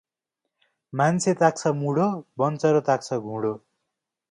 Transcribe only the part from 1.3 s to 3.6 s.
ताक्छ मुडो, बन्च्-रो ताक्छ घुडो